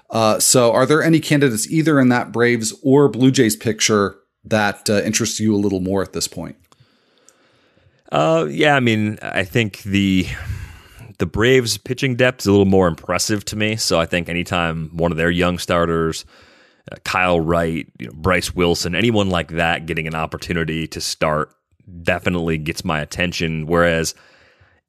Uh, 0.09 0.39
so, 0.39 0.71
are 0.71 0.85
there 0.85 1.03
any 1.03 1.19
candidates 1.19 1.69
either 1.69 1.99
in 1.99 2.09
that 2.09 2.31
Braves 2.31 2.73
or 2.81 3.09
Blue 3.09 3.31
Jays 3.31 3.55
picture 3.55 4.17
that 4.45 4.89
uh, 4.89 5.01
interests 5.01 5.39
you 5.39 5.53
a 5.53 5.57
little 5.57 5.81
more 5.81 6.01
at 6.01 6.13
this 6.13 6.27
point? 6.27 6.55
Uh, 8.11 8.47
yeah, 8.49 8.75
I 8.75 8.79
mean, 8.79 9.19
I 9.21 9.43
think 9.43 9.83
the 9.83 10.27
the 11.19 11.25
Braves 11.25 11.77
pitching 11.77 12.15
depth 12.15 12.41
is 12.41 12.47
a 12.47 12.51
little 12.51 12.65
more 12.65 12.87
impressive 12.87 13.43
to 13.45 13.55
me. 13.55 13.75
So 13.75 13.99
I 13.99 14.05
think 14.05 14.29
anytime 14.29 14.95
one 14.95 15.11
of 15.11 15.17
their 15.17 15.31
young 15.31 15.57
starters, 15.57 16.25
uh, 16.91 16.95
Kyle 17.03 17.39
Wright, 17.39 17.87
you 17.99 18.07
know, 18.07 18.13
Bryce 18.15 18.53
Wilson, 18.53 18.95
anyone 18.95 19.29
like 19.29 19.49
that 19.53 19.87
getting 19.87 20.07
an 20.07 20.15
opportunity 20.15 20.87
to 20.87 21.01
start 21.01 21.53
definitely 22.03 22.57
gets 22.57 22.85
my 22.85 23.01
attention. 23.01 23.65
Whereas 23.65 24.13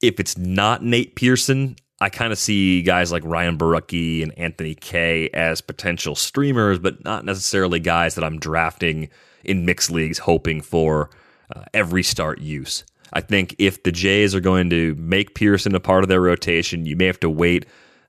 if 0.02 0.20
it's 0.20 0.36
not 0.36 0.84
Nate 0.84 1.16
Pearson, 1.16 1.76
I 2.00 2.10
kind 2.10 2.32
of 2.32 2.38
see 2.38 2.82
guys 2.82 3.10
like 3.10 3.24
Ryan 3.24 3.58
Borucki 3.58 4.22
and 4.22 4.36
Anthony 4.38 4.74
Kay 4.74 5.28
as 5.30 5.60
potential 5.60 6.14
streamers, 6.14 6.78
but 6.78 7.04
not 7.04 7.24
necessarily 7.24 7.80
guys 7.80 8.14
that 8.14 8.24
I'm 8.24 8.38
drafting 8.38 9.08
in 9.44 9.64
mixed 9.64 9.90
leagues 9.90 10.18
hoping 10.18 10.60
for 10.60 11.10
uh, 11.54 11.64
every 11.74 12.02
start 12.02 12.40
use. 12.40 12.84
I 13.12 13.20
think 13.20 13.56
if 13.58 13.82
the 13.82 13.92
Jays 13.92 14.34
are 14.34 14.40
going 14.40 14.70
to 14.70 14.94
make 14.96 15.34
Pearson 15.34 15.74
a 15.74 15.80
part 15.80 16.04
of 16.04 16.08
their 16.08 16.20
rotation, 16.20 16.86
you 16.86 16.94
may 16.94 17.06
have 17.06 17.20
to 17.20 17.30
wait 17.30 17.66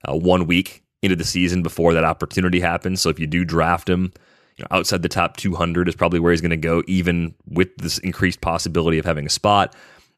uh, 0.08 0.14
one 0.14 0.46
week 0.46 0.82
into 1.02 1.16
the 1.16 1.24
season 1.24 1.62
before 1.62 1.94
that 1.94 2.04
opportunity 2.04 2.60
happens. 2.60 3.00
So 3.00 3.08
if 3.08 3.18
you 3.18 3.26
do 3.26 3.44
draft 3.44 3.88
him, 3.88 4.12
you 4.56 4.64
know, 4.64 4.76
outside 4.76 5.02
the 5.02 5.08
top 5.08 5.36
200 5.38 5.88
is 5.88 5.96
probably 5.96 6.20
where 6.20 6.32
he's 6.32 6.42
going 6.42 6.50
to 6.50 6.56
go, 6.56 6.82
even 6.86 7.34
with 7.48 7.74
this 7.78 7.98
increased 7.98 8.40
possibility 8.40 8.98
of 8.98 9.06
having 9.06 9.26
a 9.26 9.30
spot. 9.30 9.74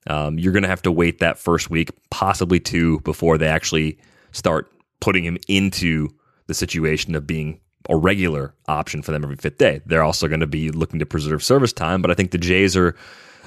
Um, 0.09 0.39
you're 0.39 0.53
going 0.53 0.65
to 0.65 0.69
have 0.69 0.83
to 0.83 0.93
wait 0.93 1.21
that 1.21 1.39
first 1.39 1.71
week, 1.71 1.91
possibly 2.11 2.59
two, 2.59 3.01
before 3.01 3.39
they 3.39 3.49
actually 3.49 3.99
start 4.33 4.73
putting 5.01 5.25
him 5.25 5.39
into 5.49 6.09
the 6.47 6.55
situation 6.55 7.15
of 7.15 7.27
being 7.27 7.61
a 7.89 7.97
regular 7.97 8.55
option 8.69 9.03
for 9.03 9.13
them 9.13 9.25
every 9.25 9.37
fifth 9.37 9.59
day. 9.59 9.81
They're 9.87 10.03
also 10.03 10.29
going 10.29 10.41
to 10.41 10.47
be 10.47 10.71
looking 10.71 10.99
to 11.01 11.07
preserve 11.07 11.43
service 11.43 11.73
time, 11.73 12.03
but 12.03 12.11
I 12.11 12.15
think 12.15 12.31
the 12.31 12.39
Jays 12.39 12.77
are 12.77 12.95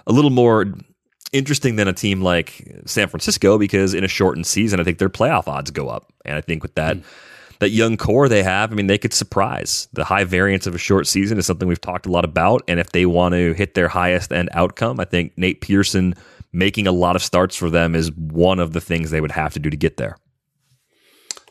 a 0.07 0.11
little 0.11 0.29
more 0.29 0.73
interesting 1.31 1.75
than 1.75 1.87
a 1.87 1.93
team 1.93 2.21
like 2.21 2.81
San 2.85 3.07
Francisco 3.07 3.57
because 3.57 3.93
in 3.93 4.03
a 4.03 4.07
shortened 4.07 4.47
season, 4.47 4.79
I 4.79 4.83
think 4.83 4.97
their 4.97 5.09
playoff 5.09 5.47
odds 5.47 5.71
go 5.71 5.89
up. 5.89 6.11
And 6.23 6.37
I 6.37 6.41
think 6.41 6.63
with 6.63 6.75
that, 6.75 6.97
mm. 6.97 7.03
that 7.59 7.69
young 7.69 7.97
core 7.97 8.29
they 8.29 8.43
have, 8.43 8.71
I 8.71 8.75
mean, 8.75 8.87
they 8.87 8.97
could 8.97 9.13
surprise. 9.13 9.87
The 9.93 10.03
high 10.03 10.23
variance 10.23 10.67
of 10.67 10.75
a 10.75 10.77
short 10.77 11.07
season 11.07 11.37
is 11.37 11.45
something 11.45 11.67
we've 11.67 11.81
talked 11.81 12.05
a 12.05 12.11
lot 12.11 12.25
about. 12.25 12.61
And 12.67 12.79
if 12.79 12.91
they 12.91 13.05
want 13.05 13.33
to 13.33 13.53
hit 13.53 13.73
their 13.73 13.87
highest 13.87 14.31
end 14.31 14.49
outcome, 14.53 14.99
I 14.99 15.05
think 15.05 15.37
Nate 15.37 15.61
Pearson 15.61 16.15
making 16.55 16.87
a 16.87 16.91
lot 16.91 17.15
of 17.15 17.21
starts 17.21 17.55
for 17.55 17.69
them 17.69 17.95
is 17.95 18.11
one 18.13 18.59
of 18.59 18.71
the 18.71 18.81
things 18.81 19.11
they 19.11 19.21
would 19.21 19.31
have 19.31 19.53
to 19.53 19.59
do 19.59 19.69
to 19.69 19.77
get 19.77 19.97
there. 19.97 20.17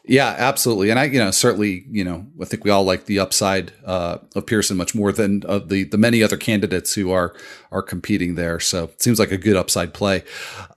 Yeah, 0.06 0.34
absolutely. 0.36 0.90
And 0.90 0.98
I, 0.98 1.04
you 1.04 1.18
know, 1.18 1.30
certainly, 1.30 1.86
you 1.90 2.04
know, 2.04 2.26
I 2.40 2.44
think 2.44 2.62
we 2.62 2.70
all 2.70 2.84
like 2.84 3.06
the 3.06 3.18
upside 3.20 3.72
uh, 3.86 4.18
of 4.34 4.44
Pearson 4.44 4.76
much 4.76 4.94
more 4.94 5.12
than 5.12 5.42
uh, 5.46 5.60
the 5.60 5.84
the 5.84 5.96
many 5.96 6.22
other 6.22 6.36
candidates 6.36 6.94
who 6.94 7.10
are 7.10 7.34
are 7.72 7.80
competing 7.80 8.34
there. 8.34 8.60
So 8.60 8.84
it 8.84 9.02
seems 9.02 9.18
like 9.18 9.32
a 9.32 9.38
good 9.38 9.56
upside 9.56 9.94
play. 9.94 10.22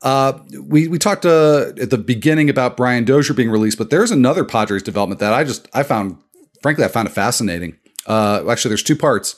Uh, 0.01 0.39
we 0.61 0.87
we 0.87 0.97
talked 0.97 1.25
uh, 1.25 1.73
at 1.81 1.89
the 1.89 1.97
beginning 1.97 2.49
about 2.49 2.77
Brian 2.77 3.03
Dozier 3.03 3.33
being 3.35 3.49
released, 3.49 3.77
but 3.77 3.89
there's 3.89 4.11
another 4.11 4.45
Padres 4.45 4.83
development 4.83 5.19
that 5.19 5.33
I 5.33 5.43
just 5.43 5.67
I 5.73 5.83
found, 5.83 6.17
frankly, 6.61 6.85
I 6.85 6.87
found 6.87 7.09
it 7.09 7.11
fascinating. 7.11 7.77
Uh, 8.05 8.49
actually, 8.49 8.69
there's 8.69 8.83
two 8.83 8.95
parts. 8.95 9.35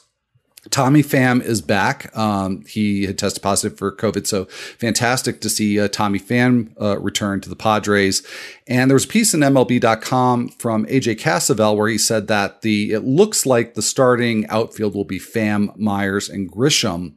Tommy 0.69 1.01
Pham 1.01 1.41
is 1.41 1.61
back. 1.61 2.15
Um, 2.17 2.65
he 2.65 3.05
had 3.05 3.17
tested 3.17 3.41
positive 3.41 3.77
for 3.77 3.91
COVID, 3.91 4.27
so 4.27 4.45
fantastic 4.45 5.39
to 5.41 5.49
see 5.49 5.79
uh, 5.79 5.87
Tommy 5.87 6.19
Pham 6.19 6.73
uh, 6.81 6.99
return 6.99 7.39
to 7.41 7.49
the 7.49 7.55
Padres. 7.55 8.25
And 8.67 8.89
there 8.89 8.95
was 8.95 9.05
a 9.05 9.09
piece 9.09 9.33
in 9.33 9.39
MLB.com 9.39 10.49
from 10.49 10.85
AJ 10.87 11.19
Cassavell 11.19 11.77
where 11.77 11.87
he 11.87 11.97
said 11.97 12.27
that 12.27 12.61
the 12.61 12.91
it 12.91 13.05
looks 13.05 13.45
like 13.45 13.73
the 13.73 13.81
starting 13.81 14.45
outfield 14.47 14.95
will 14.95 15.05
be 15.05 15.19
Pham, 15.19 15.75
Myers, 15.77 16.27
and 16.27 16.51
Grisham. 16.51 17.13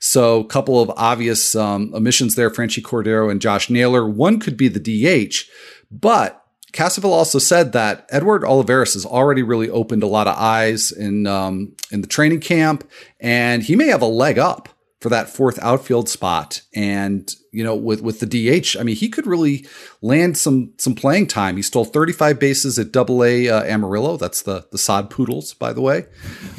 So 0.00 0.40
a 0.40 0.44
couple 0.44 0.82
of 0.82 0.90
obvious 0.96 1.54
um, 1.54 1.92
omissions 1.94 2.34
there: 2.34 2.50
Franchy 2.50 2.82
Cordero 2.82 3.30
and 3.30 3.40
Josh 3.40 3.70
Naylor. 3.70 4.06
One 4.06 4.40
could 4.40 4.56
be 4.56 4.68
the 4.68 4.80
DH, 4.80 5.48
but 5.90 6.43
Cassavell 6.74 7.12
also 7.12 7.38
said 7.38 7.72
that 7.72 8.04
Edward 8.10 8.44
Olivares 8.44 8.94
has 8.94 9.06
already 9.06 9.42
really 9.42 9.70
opened 9.70 10.02
a 10.02 10.08
lot 10.08 10.26
of 10.26 10.36
eyes 10.36 10.90
in 10.90 11.26
um, 11.26 11.74
in 11.92 12.00
the 12.00 12.08
training 12.08 12.40
camp, 12.40 12.84
and 13.20 13.62
he 13.62 13.76
may 13.76 13.86
have 13.86 14.02
a 14.02 14.06
leg 14.06 14.38
up 14.38 14.68
for 15.04 15.10
that 15.10 15.28
fourth 15.28 15.58
outfield 15.60 16.08
spot. 16.08 16.62
And 16.74 17.30
you 17.52 17.62
know, 17.62 17.76
with 17.76 18.00
with 18.00 18.20
the 18.20 18.26
DH, 18.26 18.74
I 18.80 18.84
mean, 18.84 18.96
he 18.96 19.10
could 19.10 19.26
really 19.26 19.66
land 20.00 20.38
some 20.38 20.72
some 20.78 20.94
playing 20.94 21.26
time. 21.26 21.56
He 21.56 21.62
stole 21.62 21.84
35 21.84 22.40
bases 22.40 22.78
at 22.78 22.90
Double 22.90 23.22
A 23.22 23.46
uh, 23.50 23.64
Amarillo. 23.64 24.16
That's 24.16 24.40
the 24.40 24.66
the 24.72 24.78
Sod 24.78 25.10
Poodles, 25.10 25.52
by 25.52 25.74
the 25.74 25.82
way. 25.82 26.06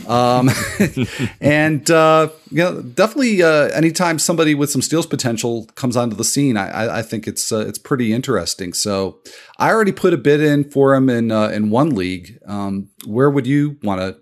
Um, 0.07 0.51
and 1.41 1.89
uh, 1.89 2.29
you 2.51 2.57
know, 2.57 2.83
definitely, 2.83 3.41
uh, 3.41 3.69
anytime 3.69 4.19
somebody 4.19 4.53
with 4.53 4.69
some 4.69 4.83
steals 4.83 5.07
potential 5.07 5.65
comes 5.73 5.97
onto 5.97 6.15
the 6.15 6.23
scene, 6.23 6.55
I, 6.55 6.99
I 6.99 7.01
think 7.01 7.27
it's 7.27 7.51
uh, 7.51 7.65
it's 7.67 7.79
pretty 7.79 8.13
interesting. 8.13 8.73
So, 8.73 9.21
I 9.57 9.71
already 9.71 9.91
put 9.91 10.13
a 10.13 10.17
bid 10.17 10.39
in 10.39 10.69
for 10.69 10.93
him 10.93 11.09
in 11.09 11.31
uh, 11.31 11.47
in 11.47 11.71
one 11.71 11.95
league. 11.95 12.37
Um, 12.45 12.91
where 13.07 13.31
would 13.31 13.47
you 13.47 13.79
want 13.81 14.01
to 14.01 14.17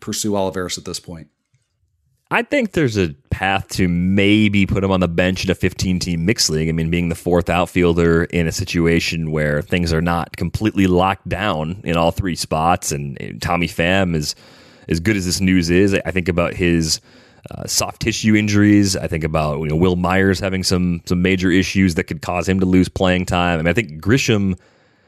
pursue 0.00 0.36
Olivares 0.36 0.76
at 0.76 0.84
this 0.84 1.00
point? 1.00 1.28
I 2.32 2.40
think 2.40 2.72
there's 2.72 2.96
a 2.96 3.10
path 3.28 3.68
to 3.72 3.88
maybe 3.88 4.64
put 4.64 4.82
him 4.82 4.90
on 4.90 5.00
the 5.00 5.08
bench 5.08 5.44
in 5.44 5.50
a 5.50 5.54
15 5.54 5.98
team 5.98 6.24
mixed 6.24 6.48
league. 6.48 6.66
I 6.66 6.72
mean, 6.72 6.88
being 6.88 7.10
the 7.10 7.14
fourth 7.14 7.50
outfielder 7.50 8.24
in 8.24 8.46
a 8.46 8.52
situation 8.52 9.30
where 9.30 9.60
things 9.60 9.92
are 9.92 10.00
not 10.00 10.34
completely 10.38 10.86
locked 10.86 11.28
down 11.28 11.82
in 11.84 11.94
all 11.98 12.10
three 12.10 12.34
spots, 12.34 12.90
and, 12.90 13.20
and 13.20 13.42
Tommy 13.42 13.68
Pham 13.68 14.14
is 14.14 14.34
as 14.88 14.98
good 14.98 15.14
as 15.14 15.26
this 15.26 15.42
news 15.42 15.68
is. 15.68 15.92
I 16.06 16.10
think 16.10 16.26
about 16.26 16.54
his 16.54 17.02
uh, 17.50 17.66
soft 17.66 18.00
tissue 18.00 18.34
injuries. 18.34 18.96
I 18.96 19.08
think 19.08 19.24
about 19.24 19.58
you 19.58 19.66
know, 19.66 19.76
Wil 19.76 19.96
Myers 19.96 20.40
having 20.40 20.62
some 20.62 21.02
some 21.04 21.20
major 21.20 21.50
issues 21.50 21.96
that 21.96 22.04
could 22.04 22.22
cause 22.22 22.48
him 22.48 22.60
to 22.60 22.66
lose 22.66 22.88
playing 22.88 23.26
time. 23.26 23.58
I 23.58 23.62
mean, 23.62 23.68
I 23.68 23.74
think 23.74 24.02
Grisham 24.02 24.58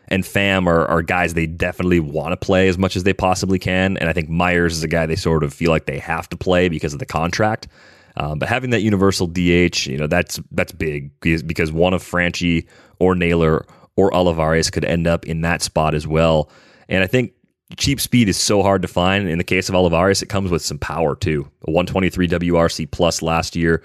and 0.08 0.24
Pham 0.24 0.66
are, 0.66 0.86
are 0.86 1.02
guys 1.02 1.34
they 1.34 1.46
definitely 1.46 2.00
want 2.00 2.32
to 2.32 2.36
play 2.36 2.68
as 2.68 2.78
much 2.78 2.96
as 2.96 3.04
they 3.04 3.14
possibly 3.14 3.58
can. 3.58 3.96
And 3.96 4.08
I 4.08 4.12
think 4.12 4.28
Myers 4.28 4.76
is 4.76 4.82
a 4.82 4.88
guy 4.88 5.06
they 5.06 5.16
sort 5.16 5.42
of 5.42 5.52
feel 5.54 5.70
like 5.70 5.86
they 5.86 5.98
have 5.98 6.28
to 6.30 6.36
play 6.36 6.68
because 6.68 6.92
of 6.92 6.98
the 6.98 7.06
contract. 7.06 7.68
Um, 8.16 8.38
but 8.38 8.48
having 8.48 8.70
that 8.70 8.82
universal 8.82 9.26
DH, 9.26 9.86
you 9.86 9.98
know, 9.98 10.06
that's 10.06 10.40
that's 10.52 10.72
big 10.72 11.10
because, 11.20 11.72
one 11.72 11.94
of 11.94 12.02
Franchy 12.02 12.66
or 13.00 13.14
Naylor 13.14 13.66
or 13.96 14.14
Olivares 14.14 14.70
could 14.70 14.84
end 14.84 15.06
up 15.06 15.26
in 15.26 15.40
that 15.40 15.62
spot 15.62 15.94
as 15.94 16.06
well. 16.06 16.50
And 16.88 17.02
I 17.02 17.06
think 17.06 17.32
cheap 17.76 18.00
speed 18.00 18.28
is 18.28 18.36
so 18.36 18.62
hard 18.62 18.82
to 18.82 18.88
find. 18.88 19.28
In 19.28 19.38
the 19.38 19.44
case 19.44 19.68
of 19.68 19.74
Olivares, 19.74 20.22
it 20.22 20.28
comes 20.28 20.50
with 20.50 20.62
some 20.62 20.78
power 20.78 21.16
too. 21.16 21.48
A 21.66 21.72
123 21.72 22.28
WRC 22.28 22.90
plus 22.90 23.22
last 23.22 23.56
year 23.56 23.82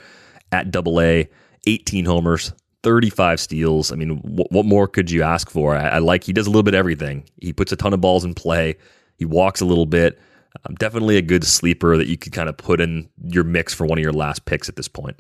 at 0.52 0.70
Double 0.72 1.02
A, 1.02 1.28
18 1.66 2.06
homers, 2.06 2.54
35 2.84 3.40
steals. 3.40 3.92
I 3.92 3.96
mean, 3.96 4.18
wh- 4.18 4.52
what 4.52 4.66
more 4.66 4.88
could 4.88 5.12
you 5.12 5.24
ask 5.24 5.50
for? 5.50 5.76
I, 5.76 5.88
I, 5.88 5.98
like 6.00 6.24
he 6.24 6.34
does 6.34 6.48
a 6.48 6.50
little 6.50 6.64
bit 6.64 6.74
of 6.74 6.80
everything. 6.80 7.24
He 7.42 7.54
puts 7.54 7.72
a 7.72 7.76
ton 7.76 7.94
of 7.94 8.02
balls 8.02 8.24
in 8.24 8.34
play. 8.34 8.78
He 9.18 9.26
walks 9.26 9.62
a 9.62 9.66
little 9.66 9.86
bit. 9.86 10.20
Um, 10.66 10.76
definitely 10.76 11.18
a 11.18 11.22
good 11.22 11.44
sleeper 11.44 11.98
that 11.98 12.08
you 12.08 12.18
could 12.18 12.34
kind 12.34 12.50
of 12.50 12.58
put 12.58 12.82
in 12.82 13.10
your 13.24 13.44
mix 13.44 13.74
for 13.74 13.86
one 13.86 13.98
of 13.98 14.04
your 14.04 14.14
last 14.14 14.46
picks 14.46 14.68
at 14.68 14.76
this 14.76 14.88
point. 14.88 15.18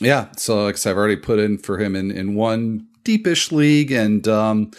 Yeah, 0.00 0.28
so 0.36 0.64
like 0.64 0.74
I 0.74 0.78
said, 0.78 0.90
I've 0.90 0.98
already 0.98 1.16
put 1.16 1.38
in 1.38 1.58
for 1.58 1.78
him 1.78 1.96
in 1.96 2.10
in 2.10 2.34
one 2.34 2.86
deepish 3.02 3.50
league, 3.50 3.90
and 3.90 4.28
um, 4.28 4.72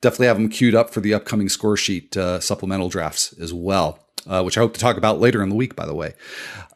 definitely 0.00 0.28
have 0.28 0.36
him 0.36 0.48
queued 0.48 0.74
up 0.74 0.90
for 0.90 1.00
the 1.00 1.12
upcoming 1.12 1.48
score 1.48 1.76
sheet 1.76 2.16
uh, 2.16 2.38
supplemental 2.38 2.88
drafts 2.88 3.32
as 3.40 3.52
well, 3.52 3.98
uh, 4.28 4.42
which 4.42 4.56
I 4.56 4.60
hope 4.60 4.74
to 4.74 4.80
talk 4.80 4.96
about 4.96 5.18
later 5.18 5.42
in 5.42 5.48
the 5.48 5.56
week. 5.56 5.74
By 5.74 5.86
the 5.86 5.94
way, 5.94 6.14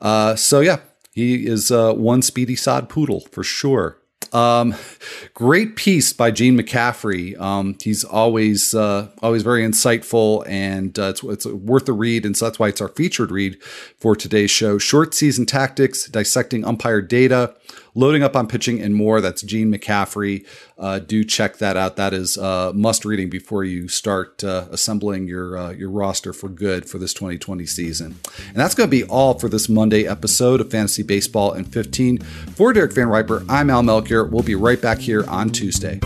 uh, 0.00 0.34
so 0.34 0.58
yeah, 0.58 0.78
he 1.12 1.46
is 1.46 1.70
uh, 1.70 1.92
one 1.92 2.22
speedy 2.22 2.56
sod 2.56 2.88
poodle 2.88 3.20
for 3.30 3.44
sure. 3.44 3.98
Um, 4.34 4.74
great 5.32 5.76
piece 5.76 6.12
by 6.12 6.32
Gene 6.32 6.58
McCaffrey. 6.58 7.40
Um, 7.40 7.76
he's 7.80 8.02
always 8.02 8.74
uh, 8.74 9.08
always 9.22 9.44
very 9.44 9.62
insightful, 9.62 10.44
and 10.48 10.98
uh, 10.98 11.04
it's, 11.10 11.22
it's 11.22 11.46
worth 11.46 11.88
a 11.88 11.92
read. 11.92 12.26
And 12.26 12.36
so 12.36 12.46
that's 12.46 12.58
why 12.58 12.68
it's 12.68 12.80
our 12.80 12.88
featured 12.88 13.30
read 13.30 13.62
for 13.62 14.16
today's 14.16 14.50
show. 14.50 14.76
Short 14.76 15.14
season 15.14 15.46
tactics, 15.46 16.08
dissecting 16.08 16.64
umpire 16.64 17.00
data, 17.00 17.54
loading 17.94 18.22
up 18.22 18.36
on 18.36 18.46
pitching, 18.46 18.80
and 18.80 18.94
more. 18.94 19.20
That's 19.20 19.42
Gene 19.42 19.72
McCaffrey. 19.72 20.46
Uh, 20.76 20.98
do 20.98 21.24
check 21.24 21.58
that 21.58 21.76
out. 21.76 21.96
That 21.96 22.12
is 22.12 22.36
uh, 22.36 22.72
must 22.74 23.04
reading 23.04 23.30
before 23.30 23.64
you 23.64 23.88
start 23.88 24.42
uh, 24.44 24.66
assembling 24.70 25.28
your 25.28 25.56
uh, 25.56 25.70
your 25.70 25.90
roster 25.90 26.32
for 26.32 26.48
good 26.48 26.88
for 26.88 26.98
this 26.98 27.14
2020 27.14 27.66
season. 27.66 28.18
And 28.48 28.56
that's 28.56 28.74
going 28.74 28.88
to 28.88 28.90
be 28.90 29.04
all 29.04 29.38
for 29.38 29.48
this 29.48 29.68
Monday 29.68 30.06
episode 30.06 30.60
of 30.60 30.70
Fantasy 30.70 31.02
Baseball 31.02 31.52
in 31.52 31.64
15. 31.64 32.18
For 32.18 32.72
Derek 32.72 32.92
Van 32.92 33.08
Riper, 33.08 33.44
I'm 33.48 33.70
Al 33.70 33.82
Melchior. 33.82 34.24
We'll 34.24 34.42
be 34.42 34.54
right 34.54 34.80
back 34.80 34.98
here 34.98 35.24
on 35.28 35.50
Tuesday. 35.50 36.00